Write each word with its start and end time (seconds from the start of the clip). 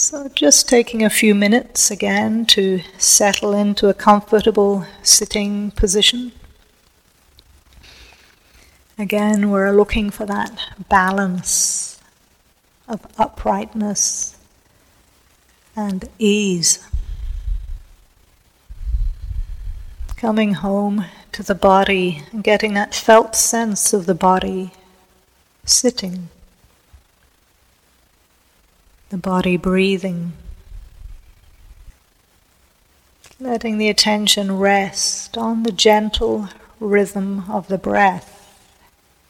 So, 0.00 0.28
just 0.28 0.68
taking 0.68 1.02
a 1.02 1.10
few 1.10 1.34
minutes 1.34 1.90
again 1.90 2.46
to 2.54 2.82
settle 2.98 3.52
into 3.52 3.88
a 3.88 3.94
comfortable 3.94 4.86
sitting 5.02 5.72
position. 5.72 6.30
Again, 8.96 9.50
we're 9.50 9.72
looking 9.72 10.10
for 10.10 10.24
that 10.24 10.56
balance 10.88 12.00
of 12.86 13.04
uprightness 13.18 14.38
and 15.74 16.08
ease. 16.16 16.78
Coming 20.16 20.54
home 20.54 21.06
to 21.32 21.42
the 21.42 21.56
body 21.56 22.22
and 22.30 22.44
getting 22.44 22.74
that 22.74 22.94
felt 22.94 23.34
sense 23.34 23.92
of 23.92 24.06
the 24.06 24.14
body 24.14 24.70
sitting 25.64 26.28
the 29.10 29.16
body 29.16 29.56
breathing. 29.56 30.32
Letting 33.40 33.78
the 33.78 33.88
attention 33.88 34.58
rest 34.58 35.38
on 35.38 35.62
the 35.62 35.72
gentle 35.72 36.48
rhythm 36.80 37.44
of 37.50 37.68
the 37.68 37.78
breath, 37.78 38.60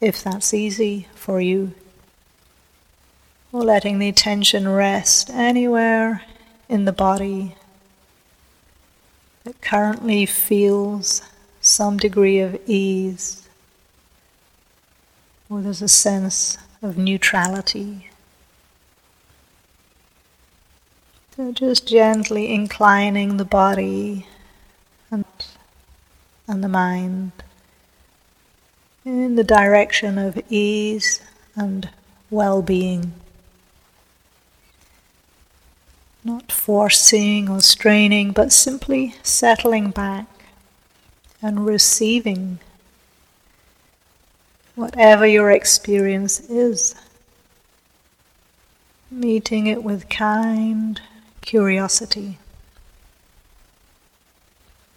if 0.00 0.22
that's 0.22 0.52
easy 0.52 1.06
for 1.14 1.40
you. 1.40 1.72
Or 3.52 3.62
letting 3.62 3.98
the 3.98 4.08
attention 4.08 4.68
rest 4.68 5.30
anywhere 5.30 6.22
in 6.68 6.84
the 6.84 6.92
body 6.92 7.56
that 9.44 9.60
currently 9.60 10.26
feels 10.26 11.22
some 11.60 11.96
degree 11.96 12.40
of 12.40 12.60
ease, 12.66 13.48
or 15.48 15.60
there's 15.60 15.82
a 15.82 15.88
sense 15.88 16.58
of 16.82 16.96
neutrality. 16.96 18.09
So 21.40 21.52
just 21.52 21.88
gently 21.88 22.52
inclining 22.52 23.38
the 23.38 23.46
body 23.46 24.26
and, 25.10 25.24
and 26.46 26.62
the 26.62 26.68
mind 26.68 27.32
in 29.06 29.36
the 29.36 29.42
direction 29.42 30.18
of 30.18 30.38
ease 30.50 31.22
and 31.56 31.88
well 32.28 32.60
being. 32.60 33.14
Not 36.24 36.52
forcing 36.52 37.48
or 37.48 37.62
straining, 37.62 38.32
but 38.32 38.52
simply 38.52 39.14
settling 39.22 39.92
back 39.92 40.26
and 41.40 41.64
receiving 41.64 42.58
whatever 44.74 45.26
your 45.26 45.50
experience 45.50 46.38
is. 46.50 46.94
Meeting 49.10 49.68
it 49.68 49.82
with 49.82 50.10
kind, 50.10 51.00
curiosity. 51.42 52.38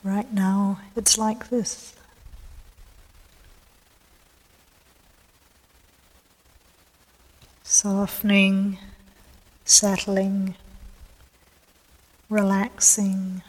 Right 0.04 0.32
now, 0.34 0.80
it's 0.96 1.18
like 1.18 1.50
this. 1.50 1.96
Softening, 7.64 8.78
settling, 9.66 10.56
relaxing, 12.30 13.42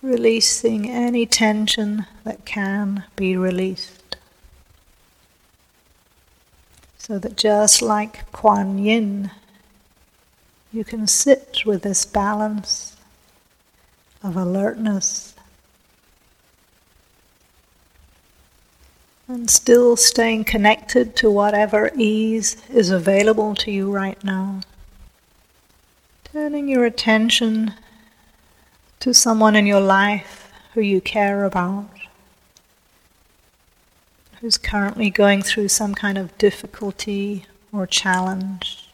releasing 0.00 0.88
any 0.88 1.26
tension 1.26 2.06
that 2.24 2.44
can 2.44 3.04
be 3.16 3.36
released. 3.36 4.16
So 6.98 7.18
that 7.18 7.36
just 7.36 7.82
like 7.82 8.30
Kuan 8.30 8.78
Yin 8.78 9.32
you 10.72 10.84
can 10.84 11.06
sit 11.06 11.62
with 11.66 11.82
this 11.82 12.04
balance 12.04 12.96
of 14.22 14.36
alertness 14.36 15.34
and 19.26 19.50
still 19.50 19.96
staying 19.96 20.44
connected 20.44 21.16
to 21.16 21.30
whatever 21.30 21.90
ease 21.96 22.56
is 22.68 22.90
available 22.90 23.54
to 23.54 23.70
you 23.70 23.90
right 23.90 24.22
now. 24.22 24.60
Turning 26.24 26.68
your 26.68 26.84
attention 26.84 27.74
to 29.00 29.12
someone 29.12 29.56
in 29.56 29.66
your 29.66 29.80
life 29.80 30.52
who 30.74 30.80
you 30.80 31.00
care 31.00 31.44
about, 31.44 31.88
who's 34.40 34.58
currently 34.58 35.10
going 35.10 35.42
through 35.42 35.68
some 35.68 35.94
kind 35.94 36.16
of 36.16 36.36
difficulty 36.38 37.46
or 37.72 37.86
challenge 37.86 38.89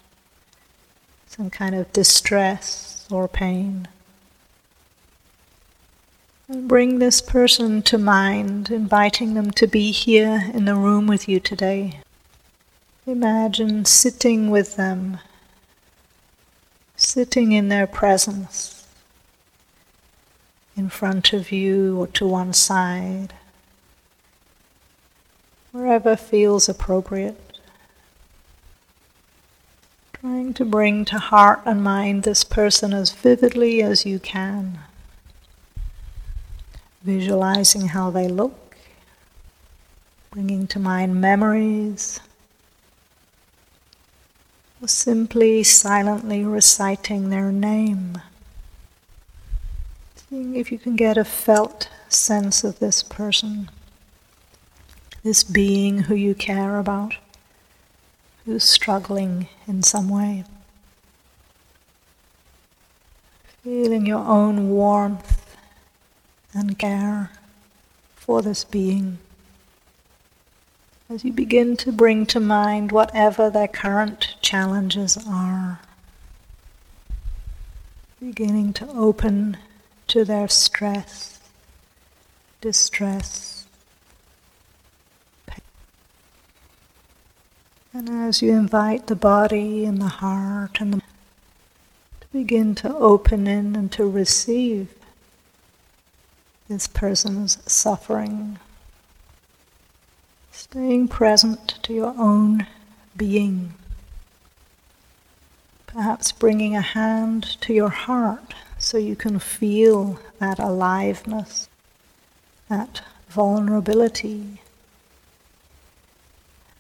some 1.37 1.51
kind 1.51 1.75
of 1.75 1.93
distress 1.93 3.07
or 3.11 3.29
pain. 3.29 3.87
And 6.49 6.67
bring 6.67 6.99
this 6.99 7.21
person 7.21 7.83
to 7.83 7.99
mind, 7.99 8.71
inviting 8.71 9.35
them 9.35 9.51
to 9.51 9.67
be 9.67 9.91
here 9.91 10.51
in 10.55 10.65
the 10.65 10.75
room 10.75 11.07
with 11.07 11.29
you 11.29 11.39
today. 11.39 12.01
Imagine 13.07 13.85
sitting 13.85 14.51
with 14.51 14.77
them, 14.77 15.19
sitting 16.97 17.53
in 17.53 17.69
their 17.69 17.87
presence, 17.87 18.87
in 20.75 20.89
front 20.89 21.35
of 21.35 21.53
you 21.53 22.01
or 22.01 22.07
to 22.09 22.27
one 22.27 22.55
side, 22.55 23.35
wherever 25.71 26.17
feels 26.17 26.67
appropriate. 26.67 27.46
Trying 30.27 30.55
to 30.55 30.65
bring 30.65 31.05
to 31.05 31.21
heart 31.21 31.61
and 31.65 31.85
mind 31.85 32.25
this 32.25 32.43
person 32.43 32.93
as 32.93 33.13
vividly 33.13 33.81
as 33.81 34.05
you 34.05 34.19
can. 34.19 34.81
Visualizing 37.05 37.87
how 37.87 38.11
they 38.11 38.27
look, 38.27 38.77
bringing 40.33 40.67
to 40.67 40.81
mind 40.81 41.21
memories, 41.21 42.19
or 44.83 44.89
simply 44.89 45.63
silently 45.63 46.45
reciting 46.45 47.31
their 47.31 47.53
name. 47.53 48.21
Seeing 50.29 50.57
if 50.57 50.73
you 50.73 50.79
can 50.81 50.97
get 50.97 51.17
a 51.17 51.25
felt 51.25 51.89
sense 52.09 52.65
of 52.65 52.81
this 52.81 53.01
person, 53.01 53.71
this 55.23 55.45
being 55.45 56.01
who 56.01 56.17
you 56.17 56.35
care 56.35 56.81
about 56.81 57.15
who's 58.47 58.65
struggling 58.65 59.49
in 59.67 59.83
some 59.83 60.09
way. 60.09 60.45
Feeling 63.63 64.07
your 64.07 64.25
own 64.25 64.71
warmth 64.71 65.57
and 66.55 66.79
care 66.79 67.31
for 68.15 68.41
this 68.41 68.65
being 68.65 69.19
as 71.09 71.25
you 71.25 71.33
begin 71.33 71.77
to 71.77 71.93
bring 71.93 72.27
to 72.27 72.41
mind 72.41 72.91
whatever 72.91 73.49
their 73.49 73.69
current 73.69 74.35
challenges 74.41 75.17
are. 75.29 75.81
Beginning 78.21 78.73
to 78.73 78.89
open 78.89 79.57
to 80.09 80.25
their 80.25 80.49
stress, 80.49 81.39
distress, 82.61 83.56
And 87.97 88.11
as 88.11 88.43
you 88.43 88.53
invite 88.53 89.07
the 89.07 89.17
body 89.17 89.87
and 89.87 90.03
the 90.03 90.09
heart 90.21 90.83
and 90.83 90.93
the 90.93 90.99
to 90.99 92.27
begin 92.31 92.75
to 92.75 92.95
open 92.95 93.47
in 93.47 93.75
and 93.75 93.91
to 93.93 94.07
receive 94.07 94.93
this 96.69 96.87
person's 96.89 97.57
suffering, 97.65 98.59
staying 100.53 101.09
present 101.09 101.79
to 101.85 101.95
your 101.95 102.15
own 102.19 102.67
being. 103.17 103.73
Perhaps 105.87 106.33
bringing 106.33 106.77
a 106.77 106.83
hand 106.83 107.45
to 107.63 107.73
your 107.73 107.89
heart 107.89 108.53
so 108.77 108.99
you 108.99 109.17
can 109.17 109.39
feel 109.39 110.21
that 110.39 110.59
aliveness, 110.59 111.71
that 112.69 113.01
vulnerability, 113.31 114.61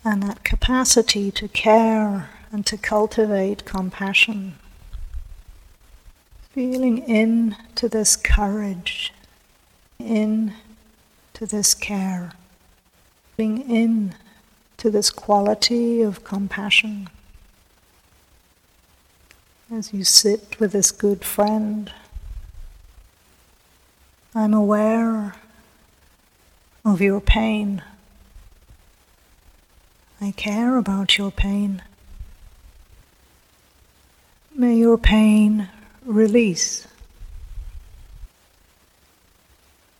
and 0.06 0.22
that 0.22 0.44
capacity 0.44 1.32
to 1.32 1.48
care 1.48 2.30
and 2.52 2.64
to 2.64 2.76
cultivate 2.78 3.64
compassion. 3.64 4.54
Feeling 6.52 6.98
in 6.98 7.56
to 7.74 7.88
this 7.88 8.14
courage, 8.14 9.12
in 9.98 10.52
to 11.34 11.44
this 11.44 11.74
care, 11.74 12.30
feeling 13.36 13.68
in 13.68 14.14
to 14.76 14.92
this 14.92 15.10
quality 15.10 16.02
of 16.02 16.22
compassion. 16.22 17.08
As 19.72 19.92
you 19.92 20.04
sit 20.04 20.60
with 20.60 20.70
this 20.70 20.92
good 20.92 21.24
friend, 21.24 21.92
I'm 24.36 24.54
aware 24.54 25.34
of 26.84 27.00
your 27.00 27.20
pain. 27.20 27.82
I 30.20 30.30
care 30.32 30.78
about 30.78 31.18
your 31.18 31.30
pain. 31.30 31.82
May 34.54 34.76
your 34.76 34.96
pain 34.96 35.68
release. 36.04 36.86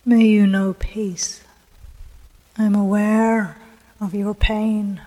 May 0.05 0.25
you 0.25 0.47
know 0.47 0.73
peace. 0.73 1.43
I'm 2.57 2.75
aware 2.75 3.57
of 4.01 4.15
your 4.15 4.35
pain. 4.35 5.03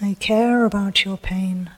I 0.00 0.16
care 0.18 0.64
about 0.64 1.04
your 1.04 1.18
pain. 1.18 1.70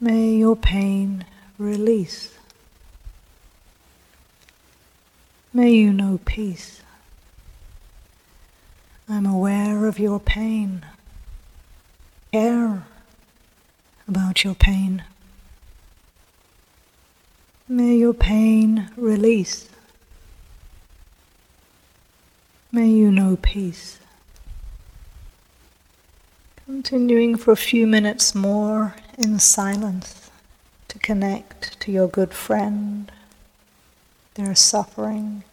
May 0.00 0.34
your 0.34 0.56
pain 0.56 1.24
release. 1.58 2.34
May 5.54 5.70
you 5.70 5.92
know 5.92 6.18
peace. 6.24 6.82
I'm 9.08 9.24
aware 9.24 9.86
of 9.86 10.00
your 10.00 10.18
pain. 10.18 10.84
Care 12.32 12.84
about 14.08 14.42
your 14.42 14.54
pain. 14.56 15.04
May 17.68 17.96
your 17.96 18.14
pain 18.14 18.90
release. 18.96 19.68
May 22.72 22.88
you 22.88 23.12
know 23.12 23.38
peace. 23.40 24.00
Continuing 26.64 27.36
for 27.36 27.52
a 27.52 27.56
few 27.56 27.86
minutes 27.86 28.34
more 28.34 28.96
in 29.16 29.38
silence 29.38 30.30
to 30.88 30.98
connect 30.98 31.78
to 31.80 31.92
your 31.92 32.08
good 32.08 32.34
friend, 32.34 33.12
their 34.34 34.56
suffering, 34.56 35.44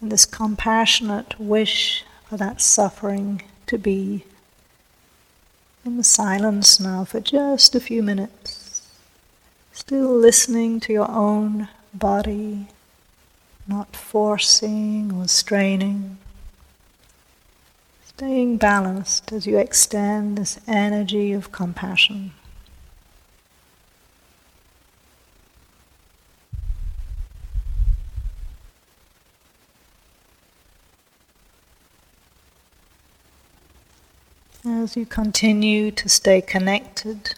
and 0.00 0.12
this 0.12 0.24
compassionate 0.24 1.38
wish 1.38 2.04
for 2.28 2.36
that 2.36 2.60
suffering 2.60 3.42
to 3.66 3.78
be 3.78 4.24
in 5.84 5.96
the 5.96 6.04
silence 6.04 6.78
now 6.78 7.04
for 7.04 7.20
just 7.20 7.74
a 7.74 7.80
few 7.80 8.02
minutes, 8.02 8.86
still 9.72 10.14
listening 10.14 10.80
to 10.80 10.92
your 10.92 11.10
own 11.10 11.68
body, 11.94 12.66
not 13.66 13.96
forcing 13.96 15.12
or 15.12 15.26
straining 15.26 16.18
staying 18.18 18.56
balanced 18.56 19.30
as 19.30 19.46
you 19.46 19.56
extend 19.58 20.36
this 20.36 20.58
energy 20.66 21.30
of 21.32 21.52
compassion. 21.52 22.32
As 34.80 34.96
you 34.96 35.06
continue 35.06 35.90
to 35.90 36.08
stay 36.08 36.40
connected 36.40 37.34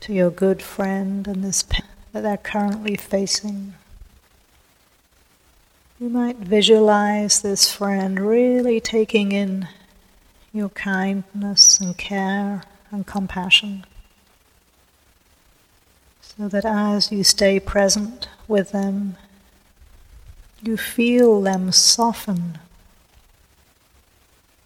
to 0.00 0.12
your 0.12 0.30
good 0.30 0.60
friend 0.60 1.28
and 1.28 1.44
this 1.44 1.62
pain 1.62 1.86
that 2.12 2.22
they're 2.22 2.36
currently 2.36 2.96
facing, 2.96 3.74
you 6.00 6.08
might 6.08 6.38
visualize 6.38 7.40
this 7.40 7.72
friend 7.72 8.18
really 8.18 8.80
taking 8.80 9.30
in 9.30 9.68
your 10.52 10.70
kindness 10.70 11.78
and 11.78 11.96
care 11.96 12.64
and 12.90 13.06
compassion. 13.06 13.84
So 16.20 16.48
that 16.48 16.64
as 16.64 17.12
you 17.12 17.22
stay 17.22 17.60
present 17.60 18.26
with 18.48 18.72
them, 18.72 19.16
you 20.60 20.76
feel 20.76 21.40
them 21.42 21.70
soften. 21.70 22.58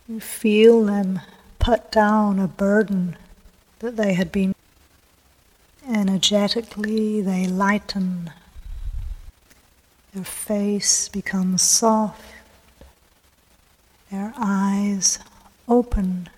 You 0.09 0.19
feel 0.19 0.83
them 0.83 1.21
put 1.67 1.91
down 1.91 2.39
a 2.39 2.47
burden 2.47 3.17
that 3.81 3.97
they 3.97 4.15
had 4.15 4.31
been. 4.31 4.55
Energetically, 5.85 7.21
they 7.21 7.45
lighten. 7.45 8.31
Their 10.15 10.23
face 10.23 11.09
becomes 11.09 11.63
soft. 11.63 12.23
Their 14.13 14.33
eyes 14.39 15.19
open. 15.67 16.29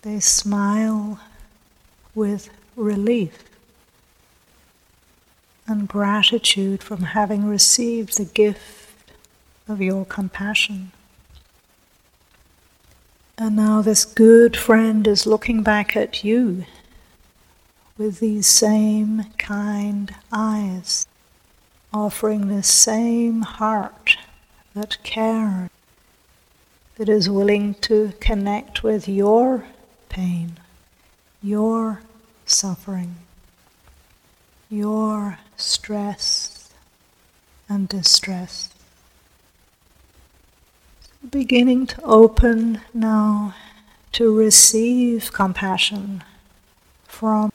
They 0.00 0.18
smile 0.18 1.20
with 2.14 2.48
relief 2.76 3.44
and 5.66 5.86
gratitude 5.86 6.82
from 6.82 7.02
having 7.02 7.44
received 7.44 8.16
the 8.16 8.24
gift 8.24 9.12
of 9.68 9.82
your 9.82 10.06
compassion. 10.06 10.92
And 13.38 13.56
now 13.56 13.80
this 13.80 14.04
good 14.04 14.56
friend 14.56 15.06
is 15.06 15.26
looking 15.26 15.62
back 15.62 15.96
at 15.96 16.22
you 16.22 16.66
with 17.96 18.20
these 18.20 18.46
same 18.46 19.24
kind 19.38 20.14
eyes, 20.30 21.06
offering 21.92 22.48
this 22.48 22.72
same 22.72 23.42
heart 23.42 24.16
that 24.74 25.02
cares 25.02 25.70
that 26.96 27.08
is 27.08 27.28
willing 27.28 27.74
to 27.74 28.12
connect 28.20 28.82
with 28.82 29.08
your 29.08 29.64
pain, 30.08 30.58
your 31.42 32.02
suffering, 32.44 33.16
your 34.68 35.38
stress 35.56 36.70
and 37.68 37.88
distress. 37.88 38.68
Beginning 41.30 41.86
to 41.86 42.02
open 42.02 42.80
now 42.92 43.54
to 44.10 44.36
receive 44.36 45.32
compassion 45.32 46.24
from 47.04 47.52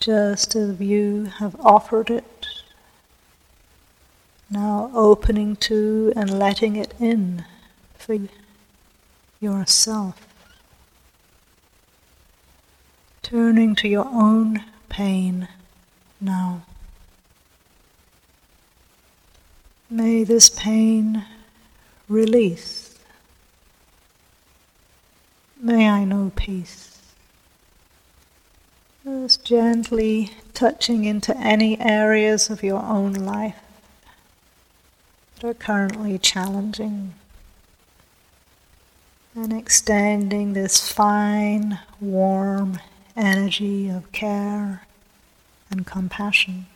just 0.00 0.56
as 0.56 0.80
you 0.80 1.26
have 1.38 1.54
offered 1.60 2.08
it. 2.10 2.46
Now 4.50 4.90
opening 4.94 5.56
to 5.56 6.14
and 6.16 6.38
letting 6.38 6.76
it 6.76 6.94
in 6.98 7.44
for 7.98 8.16
yourself. 9.38 10.26
Turning 13.22 13.74
to 13.76 13.88
your 13.88 14.06
own 14.06 14.64
pain 14.88 15.48
now. 16.20 16.62
May 19.90 20.24
this 20.24 20.48
pain 20.48 21.24
release. 22.08 22.98
May 25.60 25.88
I 25.88 26.04
know 26.04 26.32
peace. 26.36 27.00
Just 29.04 29.44
gently 29.44 30.30
touching 30.54 31.04
into 31.04 31.36
any 31.36 31.80
areas 31.80 32.50
of 32.50 32.62
your 32.62 32.82
own 32.82 33.12
life 33.12 33.56
that 35.34 35.44
are 35.46 35.54
currently 35.54 36.18
challenging 36.18 37.14
and 39.34 39.52
extending 39.52 40.52
this 40.52 40.90
fine, 40.90 41.80
warm 42.00 42.78
energy 43.16 43.88
of 43.88 44.10
care 44.12 44.86
and 45.70 45.86
compassion. 45.86 46.66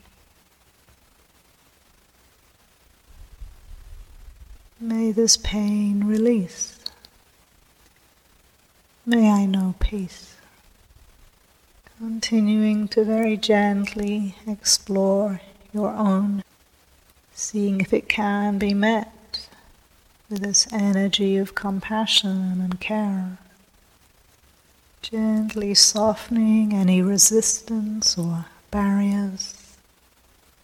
May 4.80 5.10
this 5.10 5.36
pain 5.36 6.04
release. 6.04 6.78
May 9.04 9.28
I 9.28 9.44
know 9.44 9.74
peace. 9.80 10.36
Continuing 11.98 12.86
to 12.88 13.02
very 13.02 13.36
gently 13.36 14.36
explore 14.46 15.40
your 15.74 15.90
own, 15.90 16.44
seeing 17.32 17.80
if 17.80 17.92
it 17.92 18.08
can 18.08 18.56
be 18.56 18.72
met 18.72 19.48
with 20.30 20.42
this 20.42 20.72
energy 20.72 21.36
of 21.36 21.56
compassion 21.56 22.60
and 22.60 22.78
care, 22.78 23.38
gently 25.02 25.74
softening 25.74 26.72
any 26.72 27.02
resistance 27.02 28.16
or 28.16 28.46
barriers. 28.70 29.76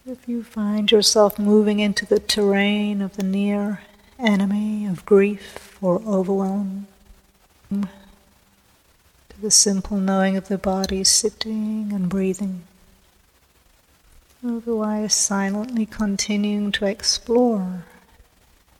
If 0.05 0.29
you 0.29 0.41
find 0.41 0.89
yourself 0.89 1.37
moving 1.37 1.81
into 1.81 2.05
the 2.05 2.19
terrain 2.19 3.01
of 3.01 3.17
the 3.17 3.23
near 3.23 3.81
enemy 4.19 4.85
of 4.85 5.05
grief 5.05 5.77
or 5.81 6.01
overwhelm, 6.05 6.87
to 7.69 7.87
the 9.41 9.51
simple 9.51 9.97
knowing 9.97 10.37
of 10.37 10.47
the 10.47 10.57
body 10.57 11.03
sitting 11.03 11.91
and 11.93 12.09
breathing. 12.09 12.63
Otherwise, 14.45 15.13
silently 15.13 15.85
continuing 15.85 16.71
to 16.71 16.85
explore, 16.85 17.83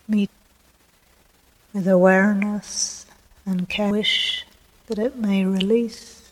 meet 0.07 0.29
with 1.73 1.87
awareness 1.87 3.05
and 3.45 3.67
care, 3.67 3.91
wish 3.91 4.45
that 4.87 4.99
it 4.99 5.17
may 5.17 5.43
release 5.43 6.31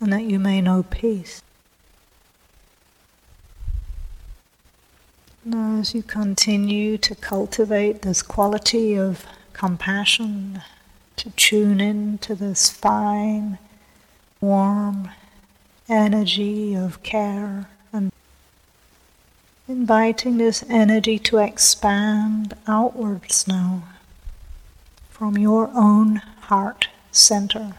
and 0.00 0.12
that 0.12 0.22
you 0.22 0.38
may 0.38 0.60
know 0.60 0.84
peace. 0.84 1.42
Now, 5.48 5.78
as 5.78 5.94
you 5.94 6.02
continue 6.02 6.98
to 6.98 7.14
cultivate 7.14 8.02
this 8.02 8.20
quality 8.20 8.98
of 8.98 9.24
compassion 9.52 10.60
to 11.14 11.30
tune 11.30 11.80
in 11.80 12.18
to 12.18 12.34
this 12.34 12.68
fine, 12.68 13.58
warm 14.40 15.08
energy 15.88 16.74
of 16.74 17.00
care 17.04 17.68
and 17.92 18.10
inviting 19.68 20.38
this 20.38 20.64
energy 20.68 21.16
to 21.20 21.38
expand 21.38 22.54
outwards 22.66 23.46
now 23.46 23.84
from 25.10 25.38
your 25.38 25.70
own 25.76 26.16
heart 26.50 26.88
center. 27.12 27.74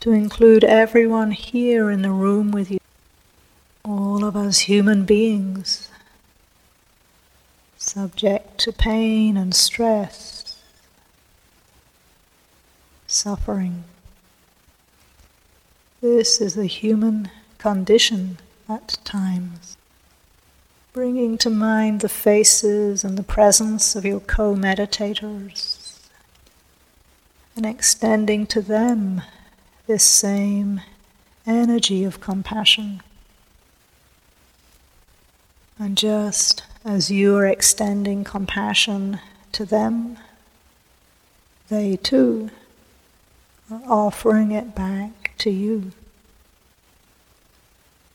To 0.00 0.12
include 0.12 0.64
everyone 0.64 1.30
here 1.30 1.90
in 1.90 2.02
the 2.02 2.10
room 2.10 2.50
with 2.50 2.70
you, 2.70 2.78
of 4.26 4.36
us 4.36 4.58
human 4.60 5.04
beings, 5.04 5.88
subject 7.76 8.58
to 8.58 8.72
pain 8.72 9.36
and 9.36 9.54
stress, 9.54 10.60
suffering. 13.06 13.84
This 16.00 16.40
is 16.40 16.54
the 16.54 16.66
human 16.66 17.30
condition 17.58 18.38
at 18.68 18.98
times. 19.04 19.76
Bringing 20.92 21.38
to 21.38 21.50
mind 21.50 22.00
the 22.00 22.08
faces 22.08 23.04
and 23.04 23.16
the 23.16 23.22
presence 23.22 23.94
of 23.94 24.04
your 24.04 24.20
co 24.20 24.54
meditators 24.54 25.86
and 27.54 27.64
extending 27.64 28.46
to 28.46 28.60
them 28.60 29.22
this 29.86 30.04
same 30.04 30.80
energy 31.46 32.02
of 32.04 32.20
compassion. 32.20 33.02
And 35.78 35.96
just 35.96 36.62
as 36.84 37.10
you 37.10 37.36
are 37.36 37.46
extending 37.46 38.24
compassion 38.24 39.20
to 39.52 39.64
them, 39.64 40.18
they 41.68 41.96
too 41.96 42.50
are 43.70 43.82
offering 43.86 44.52
it 44.52 44.74
back 44.74 45.32
to 45.38 45.50
you. 45.50 45.92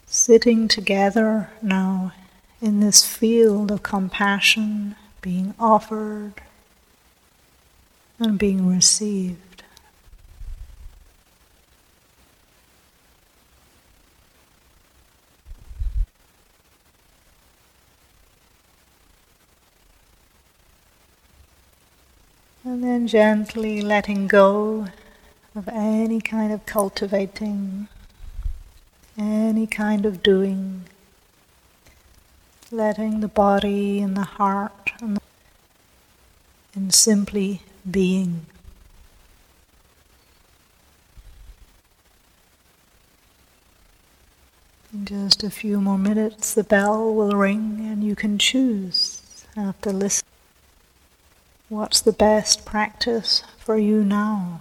Sitting 0.07 0.67
together 0.67 1.49
now 1.61 2.13
in 2.61 2.79
this 2.79 3.05
field 3.05 3.71
of 3.71 3.83
compassion 3.83 4.95
being 5.21 5.53
offered 5.59 6.33
and 8.19 8.39
being 8.39 8.67
received. 8.67 9.50
And 22.63 22.83
then 22.83 23.07
gently 23.07 23.81
letting 23.81 24.27
go 24.27 24.87
of 25.55 25.67
any 25.67 26.21
kind 26.21 26.53
of 26.53 26.63
cultivating, 26.67 27.87
any 29.17 29.65
kind 29.65 30.05
of 30.05 30.21
doing, 30.21 30.83
letting 32.71 33.21
the 33.21 33.27
body 33.27 33.99
and 33.99 34.15
the 34.15 34.21
heart 34.21 34.91
and, 35.01 35.17
the, 35.17 35.21
and 36.75 36.93
simply 36.93 37.63
being. 37.89 38.45
In 44.93 45.05
just 45.05 45.41
a 45.41 45.49
few 45.49 45.81
more 45.81 45.97
minutes, 45.97 46.53
the 46.53 46.63
bell 46.63 47.11
will 47.11 47.31
ring 47.31 47.87
and 47.89 48.03
you 48.03 48.15
can 48.15 48.37
choose 48.37 49.45
after 49.57 49.91
listening. 49.91 50.30
What's 51.71 52.01
the 52.01 52.11
best 52.11 52.65
practice 52.65 53.43
for 53.57 53.77
you 53.77 54.03
now? 54.03 54.59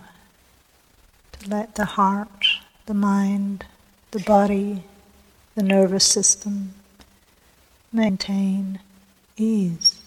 To 1.33 1.50
let 1.50 1.75
the 1.75 1.85
heart, 1.85 2.47
the 2.87 2.95
mind, 2.95 3.67
the 4.12 4.21
body, 4.21 4.85
the 5.57 5.64
nervous 5.64 6.07
system 6.07 6.73
maintain 7.93 8.79
ease. 9.37 10.00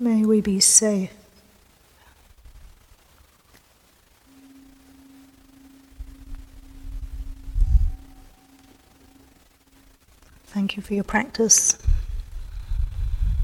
May 0.00 0.24
we 0.24 0.40
be 0.40 0.58
safe. 0.58 1.14
Thank 10.48 10.76
you 10.76 10.82
for 10.82 10.94
your 10.94 11.04
practice. 11.04 11.78